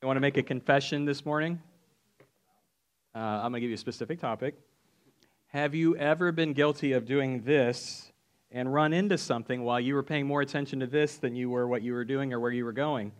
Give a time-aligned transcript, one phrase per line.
[0.00, 1.60] You want to make a confession this morning?
[3.16, 4.54] Uh, I'm going to give you a specific topic.
[5.48, 8.12] Have you ever been guilty of doing this
[8.52, 11.66] and run into something while you were paying more attention to this than you were
[11.66, 13.10] what you were doing or where you were going?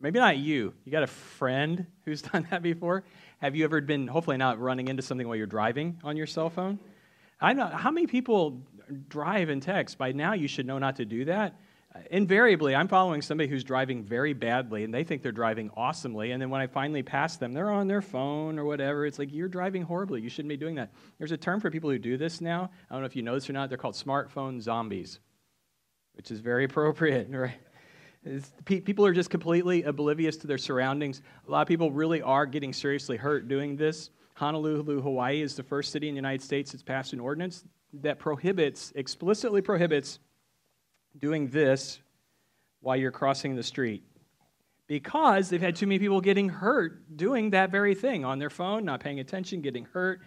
[0.00, 0.72] Maybe not you.
[0.86, 3.04] You got a friend who's done that before?
[3.42, 6.48] Have you ever been, hopefully not running into something while you're driving on your cell
[6.48, 6.78] phone?
[7.42, 8.62] I know how many people
[9.10, 9.98] drive and text.
[9.98, 11.60] By now, you should know not to do that
[11.92, 16.30] Uh, invariably, I'm following somebody who's driving very badly and they think they're driving awesomely.
[16.30, 19.06] And then when I finally pass them, they're on their phone or whatever.
[19.06, 20.20] It's like, you're driving horribly.
[20.20, 20.92] You shouldn't be doing that.
[21.18, 22.70] There's a term for people who do this now.
[22.88, 23.68] I don't know if you know this or not.
[23.68, 25.18] They're called smartphone zombies,
[26.14, 27.58] which is very appropriate, right?
[28.66, 31.22] Pe- people are just completely oblivious to their surroundings.
[31.48, 34.10] A lot of people really are getting seriously hurt doing this.
[34.34, 38.18] Honolulu, Hawaii is the first city in the United States that's passed an ordinance that
[38.18, 40.20] prohibits, explicitly prohibits,
[41.18, 42.00] doing this
[42.80, 44.02] while you're crossing the street
[44.90, 48.84] because they've had too many people getting hurt doing that very thing on their phone,
[48.84, 50.20] not paying attention, getting hurt.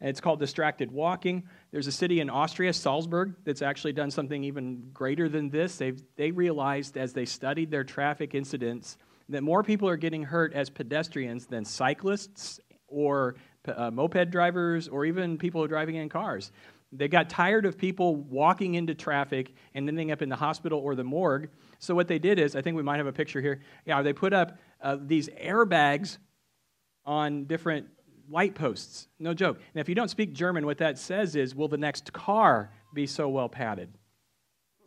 [0.00, 1.42] And it's called distracted walking.
[1.72, 5.78] There's a city in Austria, Salzburg, that's actually done something even greater than this.
[5.78, 8.98] They've, they realized as they studied their traffic incidents
[9.30, 13.34] that more people are getting hurt as pedestrians than cyclists or
[13.66, 16.52] uh, moped drivers or even people who are driving in cars.
[16.96, 20.94] They got tired of people walking into traffic and ending up in the hospital or
[20.94, 21.48] the morgue.
[21.78, 23.60] So what they did is, I think we might have a picture here.
[23.84, 26.18] Yeah, they put up uh, these airbags
[27.04, 27.88] on different
[28.30, 29.08] light posts.
[29.18, 29.58] No joke.
[29.74, 33.06] Now, if you don't speak German, what that says is, will the next car be
[33.06, 33.92] so well padded?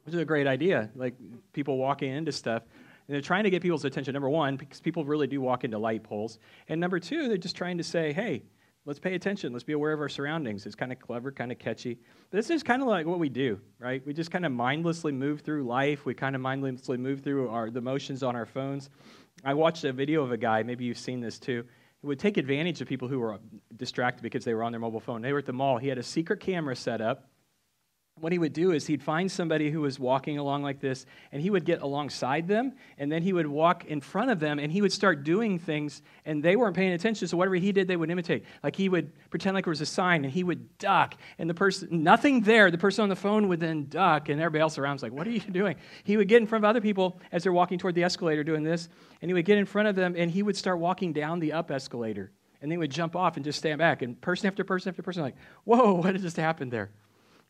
[0.04, 0.90] Which is a great idea.
[0.96, 1.16] Like
[1.52, 2.64] people walking into stuff.
[3.08, 5.78] And they're trying to get people's attention, number one, because people really do walk into
[5.78, 6.40] light poles.
[6.68, 8.44] And number two, they're just trying to say, hey,
[8.88, 9.52] Let's pay attention.
[9.52, 10.66] Let's be aware of our surroundings.
[10.66, 12.00] It's kind of clever, kind of catchy.
[12.32, 14.02] This is kind of like what we do, right?
[14.08, 16.06] We just kind of mindlessly move through life.
[16.06, 18.90] We kind of mindlessly move through our, the motions on our phones.
[19.44, 21.66] I watched a video of a guy, maybe you've seen this too,
[22.02, 23.38] who would take advantage of people who were
[23.76, 25.22] distracted because they were on their mobile phone.
[25.22, 25.78] They were at the mall.
[25.80, 27.28] He had a secret camera set up
[28.20, 31.42] what he would do is he'd find somebody who was walking along like this, and
[31.42, 34.72] he would get alongside them, and then he would walk in front of them, and
[34.72, 37.96] he would start doing things, and they weren't paying attention, so whatever he did, they
[37.96, 38.44] would imitate.
[38.64, 41.54] Like he would pretend like there was a sign, and he would duck, and the
[41.54, 44.96] person, nothing there, the person on the phone would then duck, and everybody else around
[44.96, 45.76] was like, What are you doing?
[46.04, 48.64] He would get in front of other people as they're walking toward the escalator doing
[48.64, 48.90] this,
[49.22, 51.54] and he would get in front of them, and he would start walking down the
[51.54, 54.90] up escalator, and they would jump off and just stand back, and person after person
[54.90, 55.36] after person, like,
[55.66, 56.92] Whoa, what just happened there?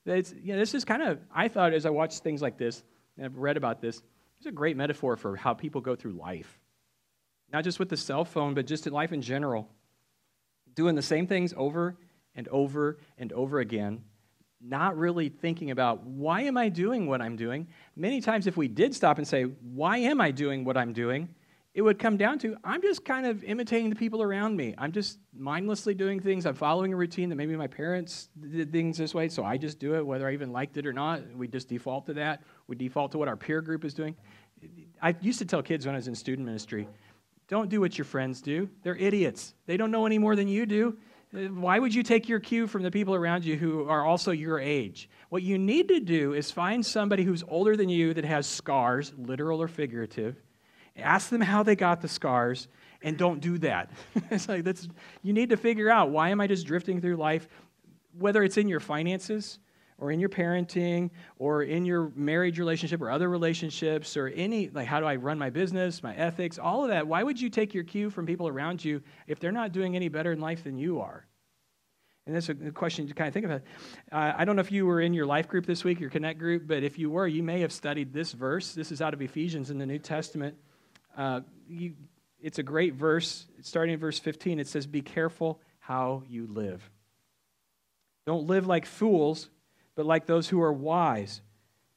[0.08, 2.84] It's, you know, this is kind of, I thought as I watched things like this,
[3.18, 4.02] and I've read about this,
[4.38, 6.60] it's a great metaphor for how people go through life.
[7.52, 9.70] Not just with the cell phone, but just in life in general.
[10.76, 11.98] Doing the same things over
[12.36, 14.04] and over and over again,
[14.62, 17.68] not really thinking about why am I doing what I'm doing.
[17.96, 21.30] Many times, if we did stop and say, why am I doing what I'm doing?
[21.78, 24.74] It would come down to I'm just kind of imitating the people around me.
[24.80, 26.48] I'm just mindlessly doing things.
[26.48, 29.78] I'm following a routine that maybe my parents did things this way, so I just
[29.78, 31.22] do it, whether I even liked it or not.
[31.36, 32.42] We just default to that.
[32.66, 34.16] We default to what our peer group is doing.
[35.04, 36.88] I used to tell kids when I was in student ministry
[37.48, 38.68] don't do what your friends do.
[38.82, 39.54] They're idiots.
[39.68, 40.98] They don't know any more than you do.
[41.32, 44.32] Uh, why would you take your cue from the people around you who are also
[44.32, 45.10] your age?
[45.30, 49.14] What you need to do is find somebody who's older than you that has scars,
[49.16, 50.42] literal or figurative,
[50.98, 52.68] Ask them how they got the scars
[53.02, 53.92] and don't do that.
[54.32, 54.88] it's like that's
[55.22, 57.48] you need to figure out why am I just drifting through life
[58.18, 59.60] whether it's in your finances
[60.00, 64.88] or in your parenting or in your marriage relationship or other relationships or any like
[64.88, 67.08] how do I run my business, my ethics, all of that.
[67.08, 70.10] Why would you take your cue from people around you if they're not doing any
[70.10, 71.26] better in life than you are?
[72.26, 73.62] And that's a good question to kind of think about.
[74.12, 76.40] Uh, I don't know if you were in your life group this week, your connect
[76.40, 78.74] group, but if you were, you may have studied this verse.
[78.74, 80.58] This is out of Ephesians in the New Testament.
[81.18, 81.96] Uh, you,
[82.42, 83.46] it's a great verse.
[83.62, 86.90] Starting in verse 15, it says, Be careful how you live.
[88.26, 89.50] Don't live like fools,
[89.96, 91.42] but like those who are wise.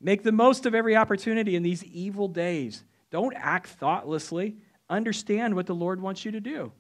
[0.01, 2.83] Make the most of every opportunity in these evil days.
[3.11, 4.57] Don't act thoughtlessly.
[4.89, 6.73] Understand what the Lord wants you to do.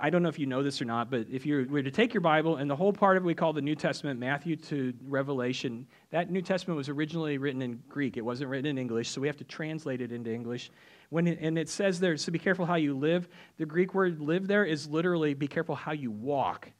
[0.00, 2.14] I don't know if you know this or not, but if you were to take
[2.14, 4.94] your Bible and the whole part of it we call the New Testament, Matthew to
[5.06, 8.16] Revelation, that New Testament was originally written in Greek.
[8.16, 10.70] It wasn't written in English, so we have to translate it into English.
[11.10, 13.28] When it, and it says there, so be careful how you live.
[13.58, 16.70] The Greek word live there is literally be careful how you walk.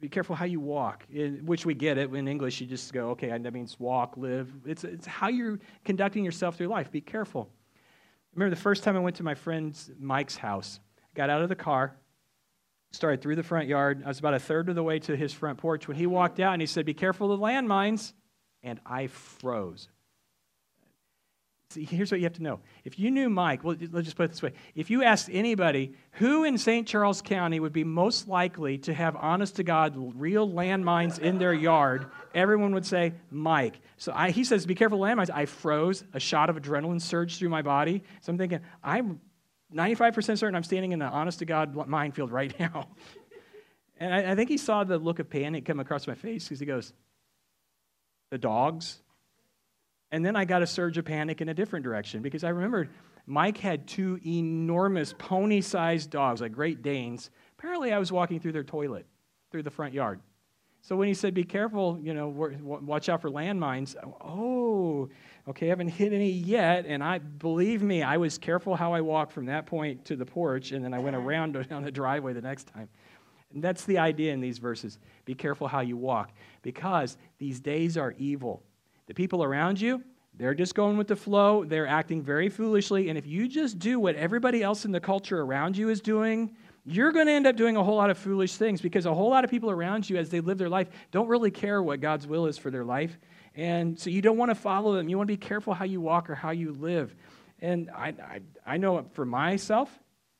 [0.00, 2.12] Be careful how you walk, in, which we get it.
[2.12, 4.52] In English, you just go, okay, that means walk, live.
[4.66, 6.90] It's, it's how you're conducting yourself through life.
[6.90, 7.48] Be careful.
[8.34, 10.80] Remember the first time I went to my friend Mike's house
[11.14, 11.96] got out of the car,
[12.92, 14.02] started through the front yard.
[14.04, 16.40] I was about a third of the way to his front porch when he walked
[16.40, 18.12] out and he said, Be careful of the landmines.
[18.62, 19.88] And I froze.
[21.70, 22.58] See, here's what you have to know.
[22.84, 24.54] If you knew Mike, well, let's just put it this way.
[24.74, 26.86] If you asked anybody who in St.
[26.86, 31.54] Charles County would be most likely to have honest to God real landmines in their
[31.54, 33.78] yard, everyone would say Mike.
[33.98, 35.30] So I, he says, be careful of landmines.
[35.32, 36.02] I froze.
[36.12, 38.02] A shot of adrenaline surged through my body.
[38.20, 39.20] So I'm thinking, I'm
[39.74, 42.88] 95% certain I'm standing in an honest to God minefield right now.
[43.98, 46.60] and I, I think he saw the look of panic come across my face because
[46.60, 46.92] he goes,
[48.30, 49.00] the dogs?
[50.12, 52.90] And then I got a surge of panic in a different direction because I remembered
[53.26, 57.30] Mike had two enormous pony sized dogs, like Great Danes.
[57.58, 59.06] Apparently, I was walking through their toilet,
[59.50, 60.20] through the front yard.
[60.82, 65.10] So when he said, be careful, you know, watch out for landmines, oh,
[65.48, 66.86] okay, I haven't hit any yet.
[66.86, 70.26] And I, believe me, I was careful how I walked from that point to the
[70.26, 72.88] porch, and then I went around down the driveway the next time.
[73.52, 74.98] And that's the idea in these verses.
[75.24, 76.32] Be careful how you walk,
[76.62, 78.62] because these days are evil.
[79.06, 80.04] The people around you,
[80.34, 81.64] they're just going with the flow.
[81.64, 83.08] They're acting very foolishly.
[83.08, 86.56] And if you just do what everybody else in the culture around you is doing,
[86.86, 89.28] you're going to end up doing a whole lot of foolish things because a whole
[89.28, 92.26] lot of people around you, as they live their life, don't really care what God's
[92.26, 93.18] will is for their life.
[93.54, 95.08] And so you don't want to follow them.
[95.08, 97.14] You want to be careful how you walk or how you live.
[97.60, 99.90] And I, I, I know for myself,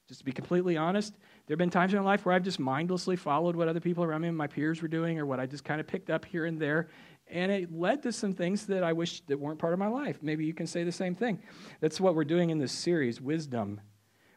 [0.08, 1.14] just to be completely honest,
[1.46, 4.04] there have been times in my life where I've just mindlessly followed what other people
[4.04, 6.24] around me, and my peers, were doing, or what I just kind of picked up
[6.24, 6.88] here and there
[7.30, 10.18] and it led to some things that I wish that weren't part of my life.
[10.22, 11.40] Maybe you can say the same thing.
[11.80, 13.80] That's what we're doing in this series, Wisdom.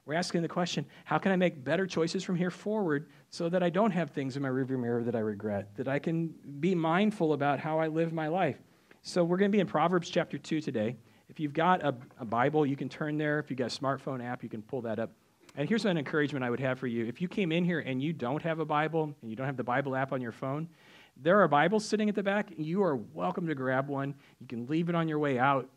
[0.05, 3.63] We're asking the question how can I make better choices from here forward so that
[3.63, 6.75] I don't have things in my rearview mirror that I regret, that I can be
[6.75, 8.57] mindful about how I live my life?
[9.01, 10.97] So we're going to be in Proverbs chapter 2 today.
[11.29, 13.39] If you've got a, a Bible, you can turn there.
[13.39, 15.11] If you've got a smartphone app, you can pull that up.
[15.55, 17.05] And here's an encouragement I would have for you.
[17.05, 19.57] If you came in here and you don't have a Bible and you don't have
[19.57, 20.67] the Bible app on your phone,
[21.15, 22.51] there are Bibles sitting at the back.
[22.57, 24.15] You are welcome to grab one.
[24.39, 25.69] You can leave it on your way out.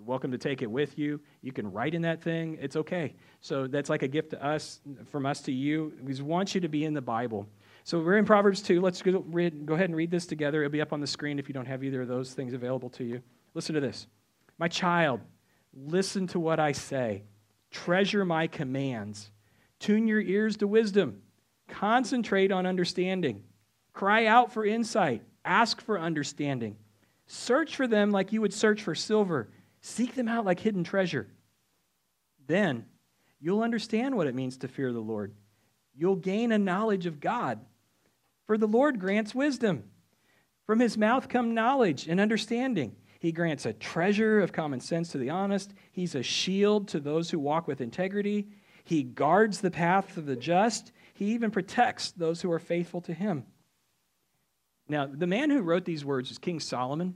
[0.00, 1.20] You're welcome to take it with you.
[1.42, 2.56] You can write in that thing.
[2.58, 3.14] It's okay.
[3.42, 4.80] So that's like a gift to us,
[5.10, 5.92] from us to you.
[6.02, 7.46] We want you to be in the Bible.
[7.84, 8.80] So we're in Proverbs 2.
[8.80, 10.62] Let's go, read, go ahead and read this together.
[10.62, 12.88] It'll be up on the screen if you don't have either of those things available
[12.90, 13.20] to you.
[13.52, 14.06] Listen to this.
[14.56, 15.20] My child,
[15.74, 17.24] listen to what I say.
[17.70, 19.30] Treasure my commands.
[19.80, 21.20] Tune your ears to wisdom.
[21.68, 23.42] Concentrate on understanding.
[23.92, 25.22] Cry out for insight.
[25.44, 26.76] Ask for understanding.
[27.26, 29.50] Search for them like you would search for silver.
[29.80, 31.28] Seek them out like hidden treasure.
[32.46, 32.86] Then
[33.40, 35.34] you'll understand what it means to fear the Lord.
[35.94, 37.60] You'll gain a knowledge of God.
[38.46, 39.84] For the Lord grants wisdom.
[40.66, 42.96] From his mouth come knowledge and understanding.
[43.18, 45.74] He grants a treasure of common sense to the honest.
[45.92, 48.48] He's a shield to those who walk with integrity.
[48.84, 50.92] He guards the path of the just.
[51.12, 53.44] He even protects those who are faithful to him.
[54.88, 57.14] Now, the man who wrote these words is King Solomon,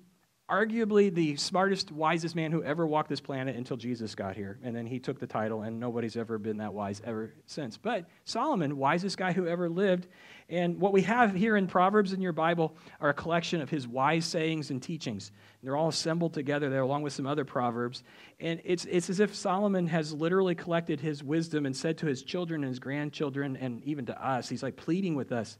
[0.54, 4.58] arguably the smartest, wisest man who ever walked this planet until Jesus got here.
[4.62, 7.76] And then he took the title, and nobody's ever been that wise ever since.
[7.76, 10.06] But Solomon, wisest guy who ever lived.
[10.48, 13.88] And what we have here in Proverbs in your Bible are a collection of his
[13.88, 15.32] wise sayings and teachings.
[15.62, 18.04] They're all assembled together there along with some other Proverbs.
[18.38, 22.22] And it's, it's as if Solomon has literally collected his wisdom and said to his
[22.22, 25.58] children and his grandchildren, and even to us, he's like pleading with us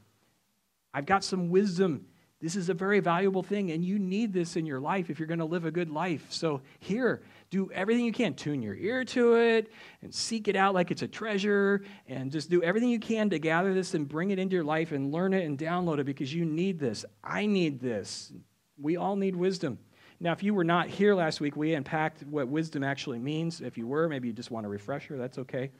[0.94, 2.06] I've got some wisdom.
[2.44, 5.26] This is a very valuable thing, and you need this in your life if you're
[5.26, 6.26] going to live a good life.
[6.28, 8.34] So, here, do everything you can.
[8.34, 12.50] Tune your ear to it and seek it out like it's a treasure, and just
[12.50, 15.32] do everything you can to gather this and bring it into your life and learn
[15.32, 17.06] it and download it because you need this.
[17.24, 18.30] I need this.
[18.76, 19.78] We all need wisdom.
[20.20, 23.62] Now, if you were not here last week, we unpacked what wisdom actually means.
[23.62, 25.70] If you were, maybe you just want a refresher, that's okay.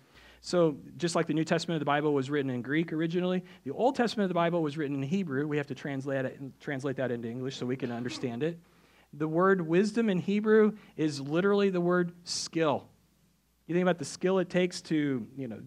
[0.47, 3.71] So, just like the New Testament of the Bible was written in Greek originally, the
[3.71, 5.49] Old Testament of the Bible was written in Hebrew.
[5.49, 8.59] We have to translate, it, translate that into English so we can understand it.
[9.15, 12.85] The word wisdom in Hebrew is literally the word skill.
[13.67, 15.61] You think about the skill it takes to, you know,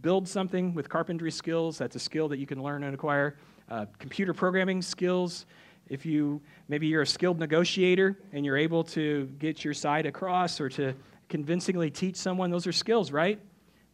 [0.00, 1.76] build something with carpentry skills.
[1.76, 3.36] That's a skill that you can learn and acquire.
[3.70, 5.44] Uh, computer programming skills.
[5.90, 10.62] If you maybe you're a skilled negotiator and you're able to get your side across
[10.62, 10.94] or to
[11.28, 13.38] convincingly teach someone, those are skills, right?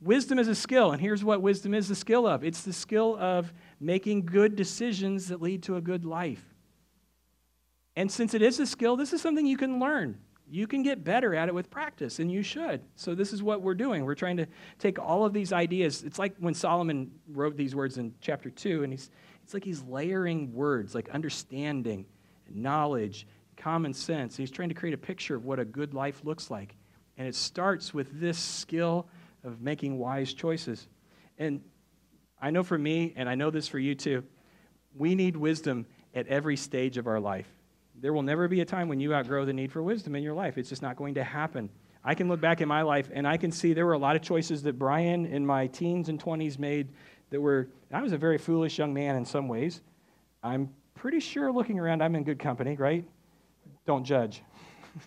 [0.01, 3.17] Wisdom is a skill, and here's what wisdom is the skill of it's the skill
[3.19, 6.43] of making good decisions that lead to a good life.
[7.97, 10.19] And since it is a skill, this is something you can learn.
[10.49, 12.81] You can get better at it with practice, and you should.
[12.97, 14.05] So, this is what we're doing.
[14.05, 14.47] We're trying to
[14.79, 16.03] take all of these ideas.
[16.03, 19.11] It's like when Solomon wrote these words in chapter 2, and he's,
[19.45, 22.07] it's like he's layering words like understanding,
[22.49, 23.27] knowledge,
[23.57, 24.37] common sense.
[24.37, 26.75] He's trying to create a picture of what a good life looks like.
[27.17, 29.09] And it starts with this skill
[29.45, 30.87] of making wise choices.
[31.39, 31.63] And
[32.41, 34.25] I know for me, and I know this for you too,
[34.95, 37.47] we need wisdom at every stage of our life.
[38.01, 40.35] There will never be a time when you outgrow the need for wisdom in your
[40.35, 40.59] life.
[40.59, 41.69] It's just not going to happen.
[42.03, 44.17] I can look back in my life and I can see there were a lot
[44.17, 46.89] of choices that Brian in my teens and 20s made
[47.29, 49.83] that were, I was a very foolish young man in some ways.
[50.43, 53.05] I'm pretty sure looking around, I'm in good company, right?
[53.87, 54.43] Don't judge.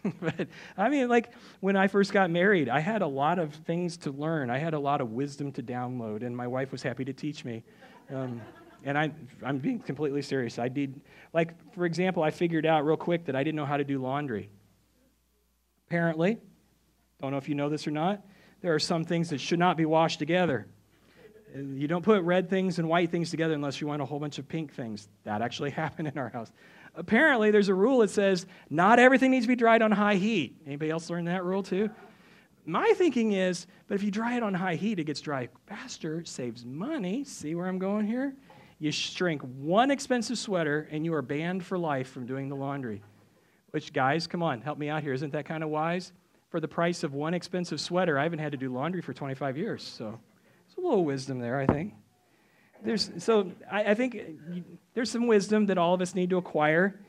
[0.22, 0.48] but
[0.78, 4.12] I mean, like when I first got married, I had a lot of things to
[4.12, 4.50] learn.
[4.50, 7.46] I had a lot of wisdom to download, and my wife was happy to teach
[7.46, 7.64] me.
[8.10, 8.42] Um,
[8.84, 9.12] and I,
[9.44, 10.60] I'm being completely serious.
[10.60, 11.00] I did,
[11.32, 14.00] like, for example, I figured out real quick that I didn't know how to do
[14.00, 14.50] laundry.
[15.88, 16.38] Apparently,
[17.24, 18.22] don't know if you know this or not,
[18.60, 20.68] there are some things that should not be washed together.
[21.56, 24.40] You don't put red things and white things together unless you want a whole bunch
[24.40, 25.08] of pink things.
[25.24, 26.52] That actually happened in our house.
[26.96, 30.56] Apparently, there's a rule that says not everything needs to be dried on high heat.
[30.66, 31.90] Anybody else learn that rule too?
[32.66, 36.24] My thinking is, but if you dry it on high heat, it gets dry faster,
[36.24, 37.24] saves money.
[37.24, 38.34] See where I'm going here?
[38.80, 43.02] You shrink one expensive sweater and you are banned for life from doing the laundry.
[43.72, 45.14] Which, guys, come on, help me out here.
[45.14, 46.14] Isn't that kind of wise?
[46.50, 49.58] For the price of one expensive sweater, I haven't had to do laundry for 25
[49.58, 49.84] years.
[49.84, 50.20] So
[50.76, 51.94] there's a little wisdom there, I think.
[52.84, 54.18] There's, so I, I think
[54.94, 57.00] there's some wisdom that all of us need to acquire.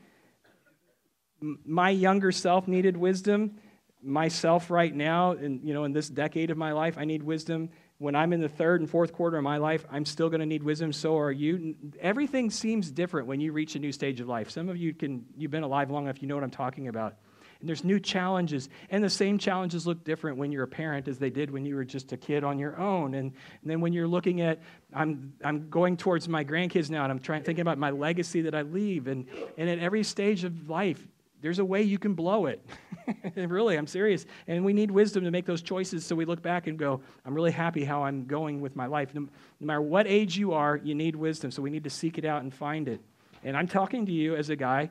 [1.40, 3.56] My younger self needed wisdom.
[4.02, 7.70] Myself right now, in, you know, in this decade of my life, I need wisdom.
[7.98, 10.46] When I'm in the third and fourth quarter of my life, I'm still going to
[10.46, 10.92] need wisdom.
[10.92, 11.74] So are you.
[12.00, 14.50] Everything seems different when you reach a new stage of life.
[14.50, 17.16] Some of you can, you've been alive long enough, you know what I'm talking about.
[17.64, 18.68] And there's new challenges.
[18.90, 21.76] And the same challenges look different when you're a parent as they did when you
[21.76, 23.14] were just a kid on your own.
[23.14, 24.60] And, and then when you're looking at,
[24.92, 28.54] I'm, I'm going towards my grandkids now, and I'm trying thinking about my legacy that
[28.54, 29.06] I leave.
[29.06, 29.24] And,
[29.56, 31.08] and at every stage of life,
[31.40, 32.62] there's a way you can blow it.
[33.34, 34.26] really, I'm serious.
[34.46, 37.32] And we need wisdom to make those choices so we look back and go, I'm
[37.32, 39.14] really happy how I'm going with my life.
[39.14, 41.50] No, no, matter what age you are, you need wisdom.
[41.50, 43.00] So we need to seek it out and find it.
[43.42, 44.90] And I'm talking to you as a guy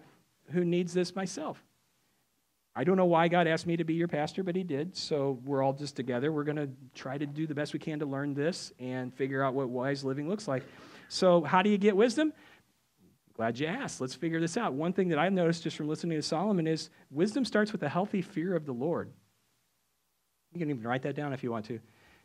[0.53, 1.63] who needs this myself.
[2.75, 4.95] I don't know why God asked me to be your pastor, but He did.
[4.97, 6.31] So we're all just together.
[6.31, 9.43] We're going to try to do the best we can to learn this and figure
[9.43, 10.63] out what wise living looks like.
[11.09, 12.33] So, how do you get wisdom?
[13.35, 13.99] Glad you asked.
[13.99, 14.73] Let's figure this out.
[14.73, 17.89] One thing that I've noticed just from listening to Solomon is wisdom starts with a
[17.89, 19.11] healthy fear of the Lord.
[20.53, 21.79] You can even write that down if you want to.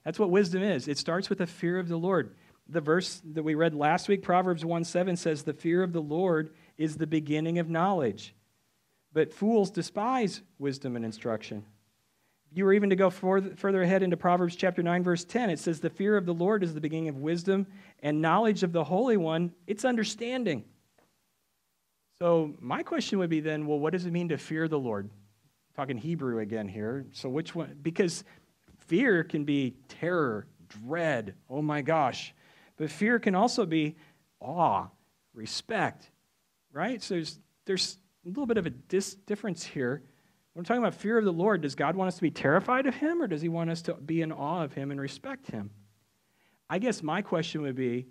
[0.05, 0.87] That's what wisdom is.
[0.87, 2.35] It starts with a fear of the Lord.
[2.69, 6.03] The verse that we read last week, Proverbs 1 7, says, The fear of the
[6.03, 8.35] Lord is the beginning of knowledge.
[9.19, 11.65] But fools despise wisdom and instruction.
[12.53, 15.59] If you were even to go further ahead into Proverbs chapter 9, verse 10, it
[15.59, 17.67] says, The fear of the Lord is the beginning of wisdom,
[18.01, 20.63] and knowledge of the Holy One, it's understanding.
[22.21, 25.07] So, my question would be then, well, what does it mean to fear the Lord?
[25.07, 27.05] I'm talking Hebrew again here.
[27.11, 27.77] So, which one?
[27.83, 28.23] Because
[28.87, 32.33] fear can be terror, dread, oh my gosh.
[32.77, 33.97] But fear can also be
[34.39, 34.87] awe,
[35.35, 36.09] respect,
[36.73, 37.03] right?
[37.03, 40.03] So, there's, there's a little bit of a dis- difference here.
[40.53, 42.87] When we're talking about fear of the Lord, does God want us to be terrified
[42.87, 45.51] of Him or does He want us to be in awe of Him and respect
[45.51, 45.71] Him?
[46.69, 48.07] I guess my question would be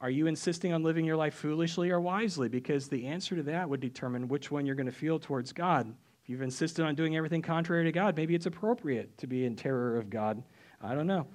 [0.00, 2.48] are you insisting on living your life foolishly or wisely?
[2.48, 5.94] Because the answer to that would determine which one you're going to feel towards God.
[6.22, 9.56] If you've insisted on doing everything contrary to God, maybe it's appropriate to be in
[9.56, 10.42] terror of God.
[10.80, 11.26] I don't know.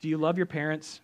[0.00, 1.00] Do you love your parents?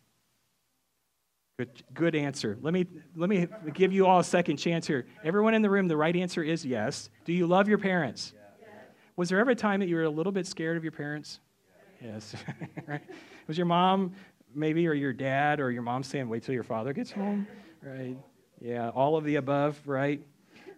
[1.59, 2.59] Good, good answer.
[2.61, 2.85] Let me,
[3.15, 5.07] let me give you all a second chance here.
[5.25, 7.09] Everyone in the room, the right answer is yes.
[7.25, 8.35] Do you love your parents?
[8.35, 8.71] Yes.
[9.17, 11.41] Was there ever a time that you were a little bit scared of your parents?
[12.05, 12.35] Yes.
[12.87, 13.01] right?
[13.47, 14.13] Was your mom
[14.55, 17.47] maybe, or your dad, or your mom saying, wait till your father gets home?
[17.83, 18.19] Right?
[18.61, 20.21] Yeah, all of the above, right?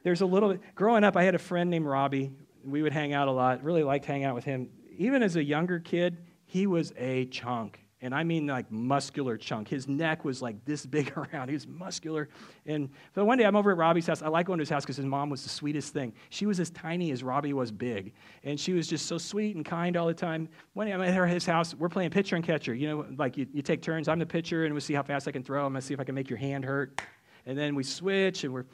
[0.04, 0.58] There's a little.
[0.76, 2.30] Growing up, I had a friend named Robbie.
[2.64, 3.64] We would hang out a lot.
[3.64, 4.68] Really liked hanging out with him.
[4.96, 9.68] Even as a younger kid, he was a chunk and I mean like muscular chunk.
[9.68, 11.48] His neck was like this big around.
[11.48, 12.28] He was muscular.
[12.66, 14.22] And so one day I'm over at Robbie's house.
[14.22, 16.12] I like going to his house because his mom was the sweetest thing.
[16.30, 18.12] She was as tiny as Robbie was big.
[18.44, 20.48] And she was just so sweet and kind all the time.
[20.74, 21.74] One day I'm at her his house.
[21.74, 22.74] We're playing pitcher and catcher.
[22.74, 24.08] You know, like you, you take turns.
[24.08, 25.66] I'm the pitcher and we'll see how fast I can throw.
[25.66, 27.00] I'm going to see if I can make your hand hurt.
[27.46, 28.66] And then we switch and we're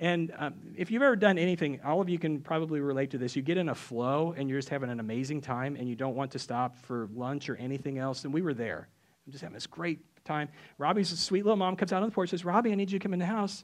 [0.00, 3.36] and um, if you've ever done anything, all of you can probably relate to this.
[3.36, 6.16] You get in a flow and you're just having an amazing time and you don't
[6.16, 8.24] want to stop for lunch or anything else.
[8.24, 8.88] And we were there.
[9.26, 10.48] I'm just having this great time.
[10.78, 13.02] Robbie's sweet little mom comes out on the porch says, Robbie, I need you to
[13.02, 13.62] come in the house.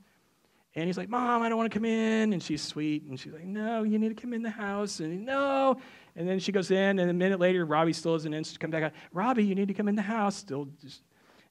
[0.74, 2.34] And he's like, Mom, I don't want to come in.
[2.34, 3.04] And she's sweet.
[3.04, 5.00] And she's like, No, you need to come in the house.
[5.00, 5.80] And he, no.
[6.16, 6.98] And then she goes in.
[6.98, 8.44] And a minute later, Robbie still isn't in.
[8.44, 10.36] She comes back out, Robbie, you need to come in the house.
[10.36, 11.00] Still just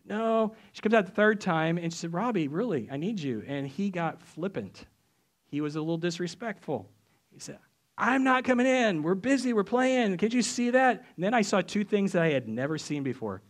[0.07, 0.55] no.
[0.71, 3.43] She comes out the third time and she said, Robbie, really, I need you.
[3.47, 4.85] And he got flippant.
[5.47, 6.89] He was a little disrespectful.
[7.31, 7.59] He said,
[7.97, 9.03] I'm not coming in.
[9.03, 9.53] We're busy.
[9.53, 10.17] We're playing.
[10.17, 11.05] Can't you see that?
[11.15, 13.41] And then I saw two things that I had never seen before.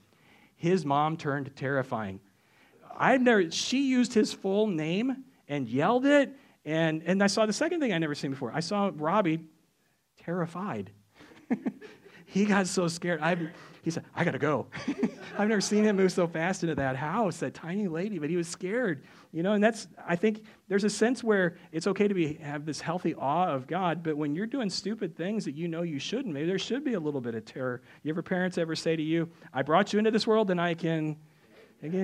[0.56, 2.20] His mom turned terrifying.
[2.98, 6.34] I've never, she used his full name and yelled it.
[6.64, 8.52] And, and I saw the second thing I never seen before.
[8.54, 9.40] I saw Robbie
[10.24, 10.92] terrified.
[12.36, 13.22] he got so scared.
[13.22, 13.38] I,
[13.82, 14.68] he said, I got to go.
[15.38, 18.36] I've never seen him move so fast into that house, that tiny lady, but he
[18.36, 19.06] was scared.
[19.32, 22.66] You know, and that's, I think there's a sense where it's okay to be, have
[22.66, 25.98] this healthy awe of God, but when you're doing stupid things that you know you
[25.98, 27.82] shouldn't, maybe there should be a little bit of terror.
[28.04, 30.74] You ever parents ever say to you, I brought you into this world and I
[30.74, 31.16] can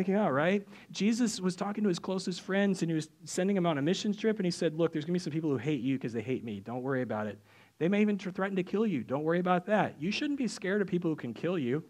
[0.10, 0.66] out, right?
[0.92, 4.14] Jesus was talking to his closest friends and he was sending them on a mission
[4.14, 6.14] trip and he said, Look, there's going to be some people who hate you because
[6.14, 6.60] they hate me.
[6.60, 7.40] Don't worry about it.
[7.82, 9.02] They may even threaten to kill you.
[9.04, 9.96] Don't worry about that.
[10.00, 11.84] You shouldn't be scared of people who can kill you.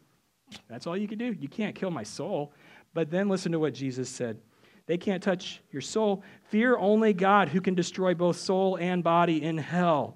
[0.69, 1.35] That's all you can do.
[1.37, 2.53] You can't kill my soul.
[2.93, 4.39] But then listen to what Jesus said.
[4.85, 6.23] They can't touch your soul.
[6.43, 10.15] Fear only God who can destroy both soul and body in hell.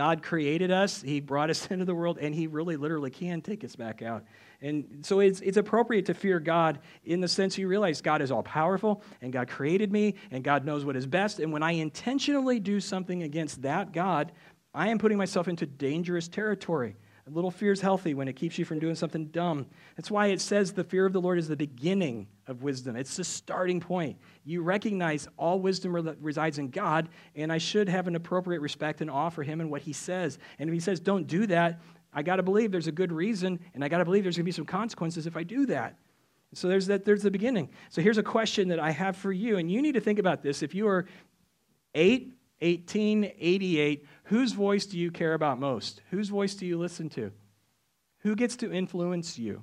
[0.00, 3.62] God created us, He brought us into the world, and He really literally can take
[3.64, 4.24] us back out.
[4.62, 8.30] And so it's, it's appropriate to fear God in the sense you realize God is
[8.30, 11.38] all powerful, and God created me, and God knows what is best.
[11.38, 14.32] And when I intentionally do something against that God,
[14.72, 16.96] I am putting myself into dangerous territory.
[17.30, 19.66] A little fear is healthy when it keeps you from doing something dumb.
[19.96, 22.96] That's why it says the fear of the Lord is the beginning of wisdom.
[22.96, 24.18] It's the starting point.
[24.44, 29.08] You recognize all wisdom resides in God, and I should have an appropriate respect and
[29.08, 30.38] awe for Him and what He says.
[30.58, 31.80] And if He says, don't do that,
[32.12, 34.44] I got to believe there's a good reason, and I got to believe there's going
[34.44, 35.96] to be some consequences if I do that.
[36.52, 37.68] So there's, that, there's the beginning.
[37.90, 40.42] So here's a question that I have for you, and you need to think about
[40.42, 40.64] this.
[40.64, 41.06] If you are
[41.94, 46.02] 8, 18, 88, whose voice do you care about most?
[46.10, 47.32] Whose voice do you listen to?
[48.20, 49.62] Who gets to influence you?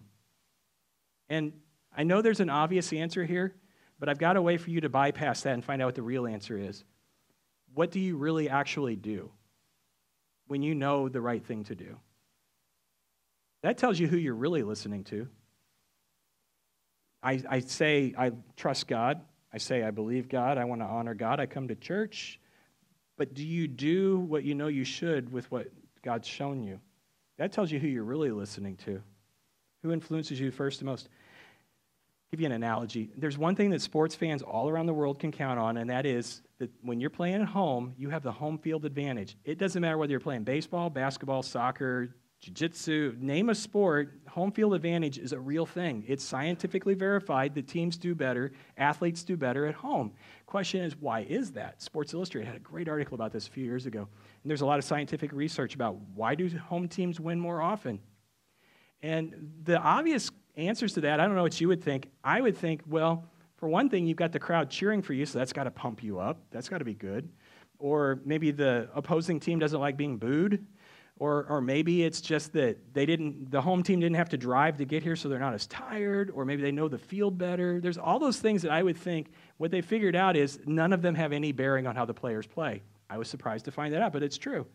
[1.29, 1.53] And
[1.95, 3.55] I know there's an obvious answer here,
[3.97, 6.01] but I've got a way for you to bypass that and find out what the
[6.01, 6.83] real answer is.
[7.75, 9.31] What do you really actually do
[10.47, 11.97] when you know the right thing to do?
[13.63, 15.29] That tells you who you're really listening to.
[17.23, 19.21] I, I say I trust God.
[19.53, 20.57] I say I believe God.
[20.57, 21.39] I want to honor God.
[21.39, 22.41] I come to church.
[23.17, 25.67] But do you do what you know you should with what
[26.03, 26.79] God's shown you?
[27.37, 29.01] That tells you who you're really listening to.
[29.83, 31.07] Who influences you first and most?
[31.07, 33.09] I'll give you an analogy.
[33.15, 36.05] There's one thing that sports fans all around the world can count on, and that
[36.05, 39.37] is that when you're playing at home, you have the home field advantage.
[39.45, 44.73] It doesn't matter whether you're playing baseball, basketball, soccer, jiu-jitsu, name a sport, home field
[44.73, 46.03] advantage is a real thing.
[46.07, 50.13] It's scientifically verified that teams do better, athletes do better at home.
[50.45, 51.81] Question is, why is that?
[51.81, 54.01] Sports Illustrated had a great article about this a few years ago.
[54.01, 57.99] And there's a lot of scientific research about why do home teams win more often?
[59.01, 62.09] And the obvious answers to that, I don't know what you would think.
[62.23, 63.25] I would think, well,
[63.57, 66.03] for one thing, you've got the crowd cheering for you, so that's got to pump
[66.03, 66.39] you up.
[66.51, 67.29] That's got to be good.
[67.79, 70.65] Or maybe the opposing team doesn't like being booed
[71.19, 74.77] or, or maybe it's just that they didn't, the home team didn't have to drive
[74.77, 77.79] to get here, so they're not as tired, or maybe they know the field better.
[77.79, 81.01] There's all those things that I would think what they figured out is none of
[81.01, 82.83] them have any bearing on how the players play.
[83.09, 84.65] I was surprised to find that out, but it's true.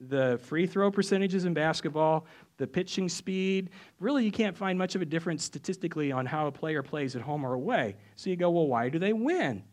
[0.00, 5.02] The free throw percentages in basketball, the pitching speed, really you can't find much of
[5.02, 7.96] a difference statistically on how a player plays at home or away.
[8.14, 9.64] So you go, well, why do they win?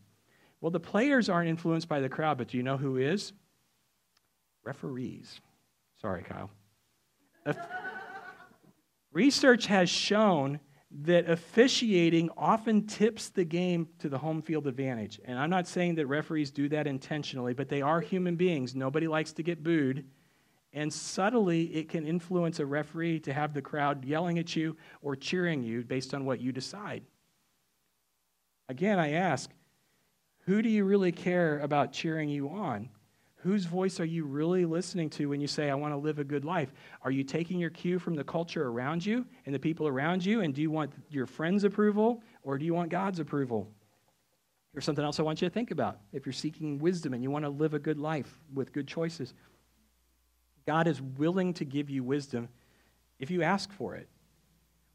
[0.60, 3.32] Well, the players aren't influenced by the crowd, but do you know who is?
[4.64, 5.40] Referees.
[6.00, 6.50] Sorry, Kyle.
[9.12, 15.20] Research has shown that officiating often tips the game to the home field advantage.
[15.24, 18.74] And I'm not saying that referees do that intentionally, but they are human beings.
[18.74, 20.04] Nobody likes to get booed.
[20.72, 25.16] And subtly, it can influence a referee to have the crowd yelling at you or
[25.16, 27.02] cheering you based on what you decide.
[28.68, 29.50] Again, I ask,
[30.44, 32.90] who do you really care about cheering you on?
[33.46, 36.24] Whose voice are you really listening to when you say, I want to live a
[36.24, 36.72] good life?
[37.02, 40.40] Are you taking your cue from the culture around you and the people around you?
[40.40, 43.70] And do you want your friends' approval or do you want God's approval?
[44.72, 46.00] Here's something else I want you to think about.
[46.12, 49.32] If you're seeking wisdom and you want to live a good life with good choices,
[50.66, 52.48] God is willing to give you wisdom
[53.20, 54.08] if you ask for it.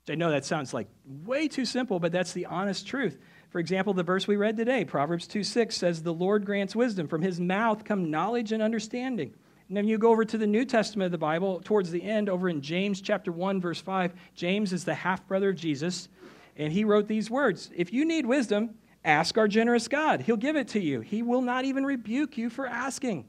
[0.10, 3.18] I know that sounds like way too simple, but that's the honest truth.
[3.52, 7.08] For example, the verse we read today, Proverbs 2 6, says, The Lord grants wisdom.
[7.10, 9.34] From his mouth come knowledge and understanding.
[9.68, 12.30] And then you go over to the New Testament of the Bible, towards the end,
[12.30, 14.14] over in James chapter 1, verse 5.
[14.36, 16.08] James is the half brother of Jesus,
[16.56, 20.22] and he wrote these words If you need wisdom, ask our generous God.
[20.22, 21.02] He'll give it to you.
[21.02, 23.26] He will not even rebuke you for asking.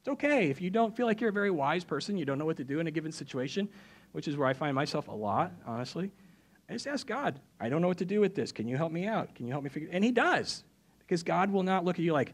[0.00, 2.44] It's okay if you don't feel like you're a very wise person, you don't know
[2.44, 3.70] what to do in a given situation,
[4.12, 6.10] which is where I find myself a lot, honestly.
[6.72, 8.50] I just ask God, I don't know what to do with this.
[8.50, 9.34] Can you help me out?
[9.34, 10.64] Can you help me figure And he does.
[11.00, 12.32] Because God will not look at you like,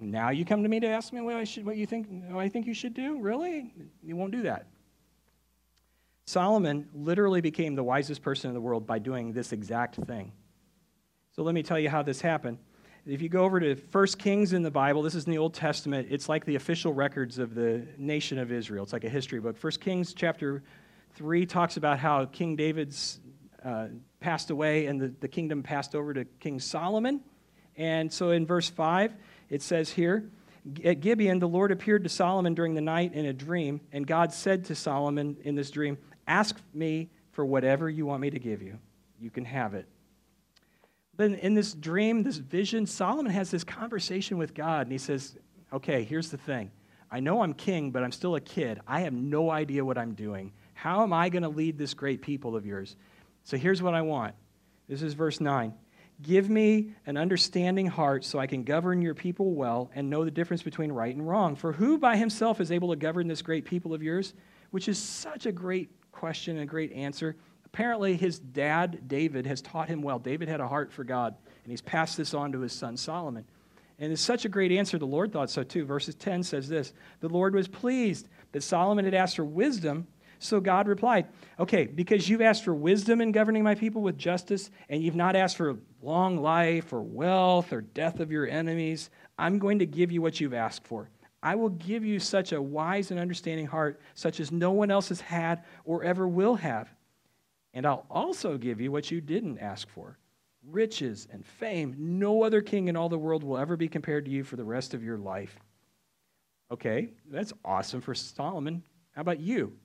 [0.00, 2.40] now you come to me to ask me what I should what you think what
[2.40, 3.20] I think you should do?
[3.20, 3.70] Really?
[4.04, 4.66] He won't do that.
[6.26, 10.32] Solomon literally became the wisest person in the world by doing this exact thing.
[11.36, 12.56] So let me tell you how this happened.
[13.06, 15.52] if you go over to 1 Kings in the Bible, this is in the Old
[15.52, 18.84] Testament, it's like the official records of the nation of Israel.
[18.84, 19.62] It's like a history book.
[19.62, 20.62] 1 Kings chapter
[21.14, 23.20] 3 talks about how King David's
[23.64, 23.86] uh,
[24.20, 27.20] passed away and the, the kingdom passed over to King Solomon.
[27.76, 29.14] And so in verse 5,
[29.50, 30.28] it says here,
[30.82, 34.32] at Gibeon, the Lord appeared to Solomon during the night in a dream, and God
[34.32, 38.62] said to Solomon in this dream, Ask me for whatever you want me to give
[38.62, 38.78] you.
[39.20, 39.86] You can have it.
[41.16, 45.36] But in this dream, this vision, Solomon has this conversation with God, and he says,
[45.72, 46.70] Okay, here's the thing.
[47.10, 48.80] I know I'm king, but I'm still a kid.
[48.86, 50.52] I have no idea what I'm doing.
[50.72, 52.96] How am I going to lead this great people of yours?
[53.44, 54.34] So here's what I want.
[54.88, 55.74] This is verse 9.
[56.22, 60.30] Give me an understanding heart so I can govern your people well and know the
[60.30, 61.56] difference between right and wrong.
[61.56, 64.34] For who by himself is able to govern this great people of yours?
[64.70, 67.36] Which is such a great question and a great answer.
[67.66, 70.18] Apparently, his dad, David, has taught him well.
[70.18, 73.44] David had a heart for God, and he's passed this on to his son Solomon.
[73.98, 75.84] And it's such a great answer, the Lord thought so too.
[75.84, 80.06] Verses 10 says this The Lord was pleased that Solomon had asked for wisdom
[80.38, 81.26] so God replied,
[81.58, 85.36] Okay, because you've asked for wisdom in governing my people with justice, and you've not
[85.36, 90.12] asked for long life or wealth or death of your enemies, I'm going to give
[90.12, 91.10] you what you've asked for.
[91.42, 95.10] I will give you such a wise and understanding heart, such as no one else
[95.10, 96.88] has had or ever will have.
[97.74, 100.18] And I'll also give you what you didn't ask for
[100.70, 101.94] riches and fame.
[101.98, 104.64] No other king in all the world will ever be compared to you for the
[104.64, 105.58] rest of your life.
[106.70, 108.82] Okay, that's awesome for Solomon.
[109.12, 109.76] How about you?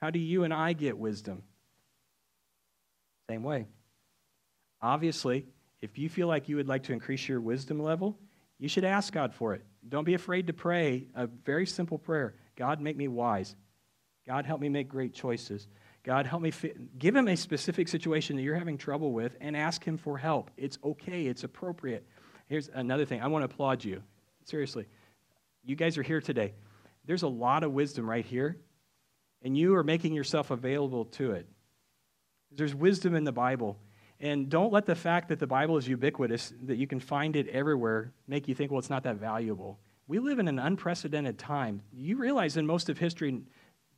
[0.00, 1.42] How do you and I get wisdom?
[3.28, 3.66] Same way.
[4.82, 5.46] Obviously,
[5.82, 8.18] if you feel like you would like to increase your wisdom level,
[8.58, 9.62] you should ask God for it.
[9.88, 13.56] Don't be afraid to pray a very simple prayer God, make me wise.
[14.26, 15.66] God, help me make great choices.
[16.02, 16.98] God, help me fit.
[16.98, 20.50] give him a specific situation that you're having trouble with and ask him for help.
[20.56, 22.06] It's okay, it's appropriate.
[22.48, 24.02] Here's another thing I want to applaud you.
[24.44, 24.86] Seriously.
[25.64, 26.52] You guys are here today.
[27.06, 28.58] There's a lot of wisdom right here
[29.42, 31.46] and you are making yourself available to it.
[32.52, 33.78] There's wisdom in the Bible.
[34.20, 37.48] And don't let the fact that the Bible is ubiquitous, that you can find it
[37.48, 39.78] everywhere, make you think, well, it's not that valuable.
[40.06, 41.82] We live in an unprecedented time.
[41.92, 43.42] You realize in most of history,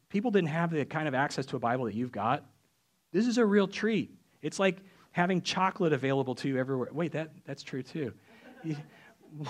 [0.09, 2.45] people didn't have the kind of access to a Bible that you've got.
[3.13, 4.15] This is a real treat.
[4.43, 4.79] It's like
[5.11, 6.89] having chocolate available to you everywhere.
[6.93, 8.13] Wait, that, that's true too.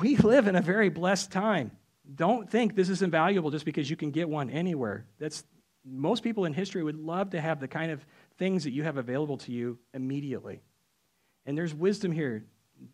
[0.00, 1.70] we live in a very blessed time.
[2.14, 5.06] Don't think this is invaluable just because you can get one anywhere.
[5.18, 5.44] That's,
[5.84, 8.04] most people in history would love to have the kind of
[8.38, 10.62] things that you have available to you immediately.
[11.46, 12.44] And there's wisdom here.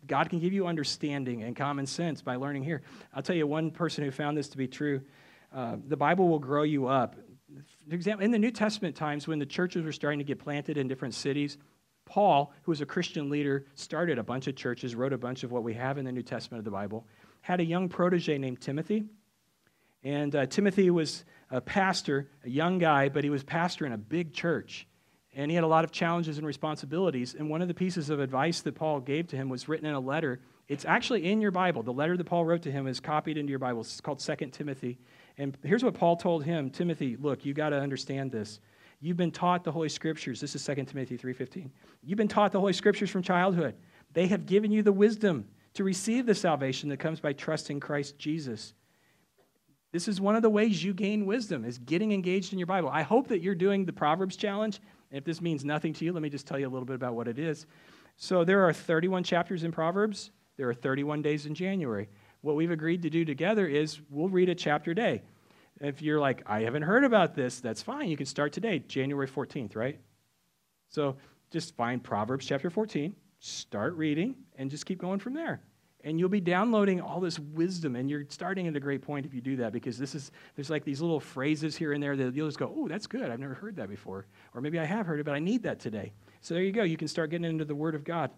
[0.07, 2.81] God can give you understanding and common sense by learning here.
[3.13, 5.01] I'll tell you one person who found this to be true.
[5.53, 7.15] Uh, the Bible will grow you up.
[7.87, 10.77] For example, in the New Testament times, when the churches were starting to get planted
[10.77, 11.57] in different cities,
[12.05, 15.51] Paul, who was a Christian leader, started a bunch of churches, wrote a bunch of
[15.51, 17.07] what we have in the New Testament of the Bible,
[17.41, 19.05] had a young protege named Timothy.
[20.03, 23.97] And uh, Timothy was a pastor, a young guy, but he was pastor in a
[23.97, 24.87] big church.
[25.35, 27.35] And he had a lot of challenges and responsibilities.
[27.37, 29.93] And one of the pieces of advice that Paul gave to him was written in
[29.93, 30.41] a letter.
[30.67, 31.83] It's actually in your Bible.
[31.83, 33.81] The letter that Paul wrote to him is copied into your Bible.
[33.81, 34.99] It's called 2 Timothy.
[35.37, 38.59] And here's what Paul told him Timothy, look, you got to understand this.
[39.01, 40.41] You've been taught the Holy Scriptures.
[40.41, 41.69] This is 2 Timothy 3.15.
[42.03, 43.75] You've been taught the Holy Scriptures from childhood.
[44.13, 48.17] They have given you the wisdom to receive the salvation that comes by trusting Christ
[48.17, 48.73] Jesus.
[49.91, 52.89] This is one of the ways you gain wisdom is getting engaged in your Bible.
[52.89, 54.79] I hope that you're doing the Proverbs challenge.
[55.11, 57.15] If this means nothing to you, let me just tell you a little bit about
[57.15, 57.65] what it is.
[58.15, 60.29] So there are 31 chapters in Proverbs.
[60.57, 62.07] There are 31 days in January.
[62.41, 65.23] What we've agreed to do together is we'll read a chapter a day.
[65.81, 68.09] If you're like, I haven't heard about this, that's fine.
[68.09, 69.99] You can start today, January 14th, right?
[70.89, 71.15] So
[71.49, 75.61] just find Proverbs chapter 14, start reading, and just keep going from there
[76.03, 79.33] and you'll be downloading all this wisdom and you're starting at a great point if
[79.33, 82.33] you do that because this is there's like these little phrases here and there that
[82.33, 83.29] you'll just go oh that's good.
[83.29, 84.25] I've never heard that before.
[84.53, 86.13] Or maybe i have heard it but i need that today.
[86.41, 86.83] So there you go.
[86.83, 88.31] You can start getting into the word of god.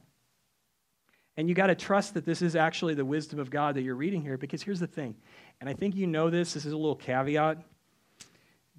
[1.37, 3.95] And you got to trust that this is actually the wisdom of god that you're
[3.95, 5.15] reading here because here's the thing
[5.59, 7.57] and i think you know this this is a little caveat.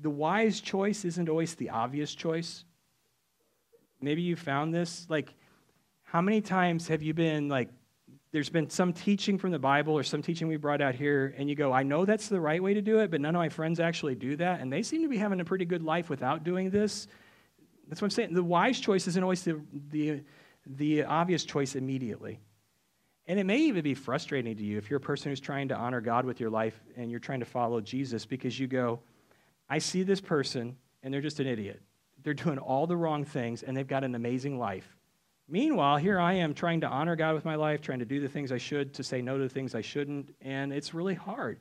[0.01, 2.65] The wise choice isn't always the obvious choice.
[4.01, 5.35] Maybe you found this like
[6.03, 7.69] how many times have you been like
[8.33, 11.49] there's been some teaching from the Bible or some teaching we brought out here, and
[11.51, 13.51] you go, I know that's the right way to do it, but none of my
[13.51, 16.43] friends actually do that, and they seem to be having a pretty good life without
[16.43, 17.07] doing this.
[17.89, 18.33] That's what I'm saying.
[18.33, 20.23] The wise choice isn't always the, the,
[20.67, 22.41] the obvious choice immediately.
[23.27, 25.77] And it may even be frustrating to you if you're a person who's trying to
[25.77, 29.01] honor God with your life and you're trying to follow Jesus because you go,
[29.69, 31.81] I see this person and they're just an idiot.
[32.25, 34.97] They're doing all the wrong things and they've got an amazing life.
[35.49, 38.29] Meanwhile, here I am trying to honor God with my life, trying to do the
[38.29, 41.59] things I should, to say no to the things I shouldn't, and it's really hard.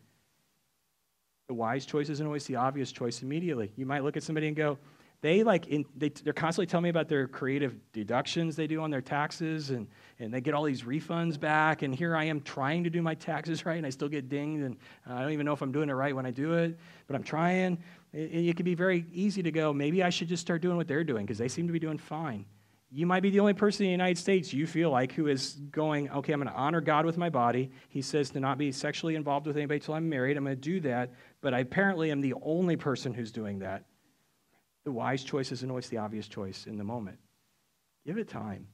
[1.48, 3.74] The wise choice isn't always the obvious choice immediately.
[3.76, 4.78] You might look at somebody and go,
[5.22, 8.90] they like in, they, they're constantly telling me about their creative deductions they do on
[8.90, 9.88] their taxes and,
[10.20, 13.14] and they get all these refunds back and here i am trying to do my
[13.14, 14.78] taxes right and i still get dinged and
[15.10, 17.16] uh, i don't even know if i'm doing it right when i do it but
[17.16, 17.78] i'm trying
[18.14, 20.88] it, it can be very easy to go maybe i should just start doing what
[20.88, 22.46] they're doing because they seem to be doing fine
[22.94, 25.54] you might be the only person in the united states you feel like who is
[25.72, 28.72] going okay i'm going to honor god with my body he says to not be
[28.72, 32.12] sexually involved with anybody until i'm married i'm going to do that but i apparently
[32.12, 33.86] am the only person who's doing that
[34.84, 37.18] the wise choice isn't always the obvious choice in the moment.
[38.06, 38.68] Give it time.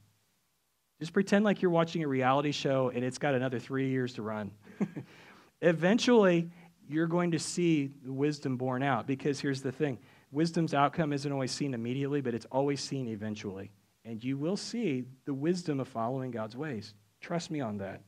[1.00, 4.22] Just pretend like you're watching a reality show and it's got another three years to
[4.22, 4.50] run.
[5.62, 6.50] Eventually,
[6.88, 9.98] you're going to see wisdom borne out because here's the thing
[10.32, 13.70] wisdom's outcome isn't always seen immediately, but it's always seen eventually.
[14.04, 16.94] And you will see the wisdom of following God's ways.
[17.20, 18.00] Trust me on that.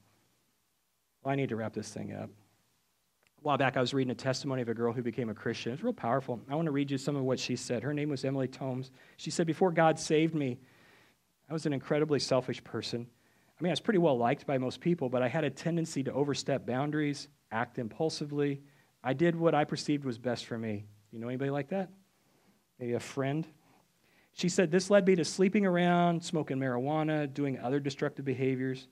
[1.22, 2.31] Well, I need to wrap this thing up
[3.40, 5.72] a while back, I was reading a testimony of a girl who became a Christian.
[5.72, 6.40] It's real powerful.
[6.48, 7.83] I want to read you some of what she said.
[7.83, 8.90] Her name was Emily Tomes.
[9.16, 10.59] She said, Before God saved me,
[11.48, 13.07] I was an incredibly selfish person.
[13.59, 16.03] I mean, I was pretty well liked by most people, but I had a tendency
[16.05, 18.61] to overstep boundaries, act impulsively.
[19.03, 20.85] I did what I perceived was best for me.
[21.11, 21.88] You know anybody like that?
[22.79, 23.46] Maybe a friend?
[24.33, 28.88] She said, This led me to sleeping around, smoking marijuana, doing other destructive behaviors.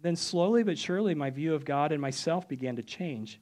[0.00, 3.40] Then, slowly but surely, my view of God and myself began to change.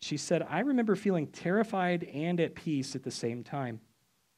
[0.00, 3.80] She said, I remember feeling terrified and at peace at the same time.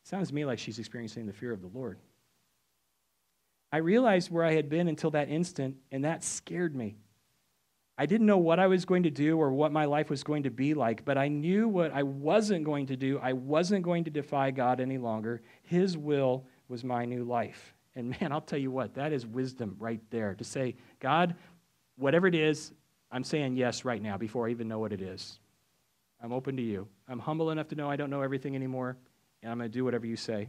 [0.02, 1.98] Sounds to me like she's experiencing the fear of the Lord.
[3.70, 6.96] I realized where I had been until that instant, and that scared me.
[7.98, 10.44] I didn't know what I was going to do or what my life was going
[10.44, 13.18] to be like, but I knew what I wasn't going to do.
[13.22, 15.42] I wasn't going to defy God any longer.
[15.62, 17.74] His will was my new life.
[17.94, 21.34] And man, I'll tell you what, that is wisdom right there to say, God,
[21.96, 22.72] whatever it is,
[23.10, 25.38] I'm saying yes right now before I even know what it is.
[26.22, 26.88] I'm open to you.
[27.08, 28.96] I'm humble enough to know I don't know everything anymore,
[29.42, 30.48] and I'm going to do whatever you say.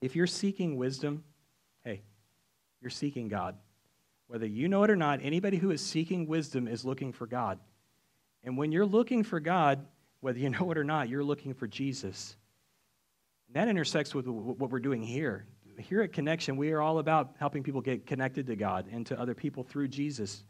[0.00, 1.24] If you're seeking wisdom,
[1.82, 2.02] hey,
[2.80, 3.56] you're seeking God.
[4.28, 7.58] Whether you know it or not, anybody who is seeking wisdom is looking for God.
[8.44, 9.86] And when you're looking for God,
[10.20, 12.36] whether you know it or not, you're looking for Jesus.
[13.48, 15.46] And that intersects with what we're doing here.
[15.78, 19.20] Here at Connection, we are all about helping people get connected to God and to
[19.20, 20.42] other people through Jesus.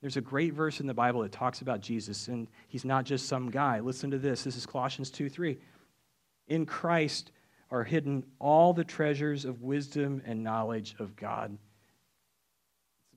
[0.00, 3.26] There's a great verse in the Bible that talks about Jesus, and he's not just
[3.26, 3.80] some guy.
[3.80, 4.44] Listen to this.
[4.44, 5.58] This is Colossians 2 3.
[6.48, 7.32] In Christ
[7.70, 11.56] are hidden all the treasures of wisdom and knowledge of God.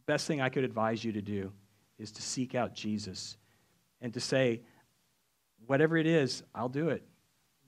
[0.06, 1.52] Best thing I could advise you to do
[1.98, 3.38] is to seek out Jesus
[4.02, 4.62] and to say,
[5.66, 7.04] whatever it is, I'll do it.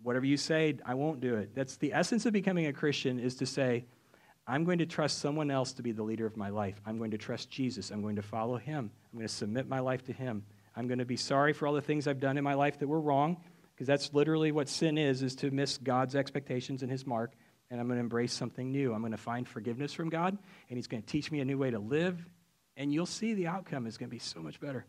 [0.04, 1.56] Whatever you say, I won't do it.
[1.56, 3.86] That's the essence of becoming a Christian is to say,
[4.46, 6.80] I'm going to trust someone else to be the leader of my life.
[6.86, 7.90] I'm going to trust Jesus.
[7.90, 8.92] I'm going to follow him.
[9.12, 10.44] I'm going to submit my life to him.
[10.76, 12.88] I'm going to be sorry for all the things I've done in my life that
[12.88, 13.38] were wrong,
[13.74, 17.34] because that's literally what sin is, is to miss God's expectations and his mark.
[17.70, 18.94] And I'm going to embrace something new.
[18.94, 20.38] I'm going to find forgiveness from God,
[20.70, 22.26] and he's going to teach me a new way to live,
[22.78, 24.86] and you'll see the outcome is going to be so much better.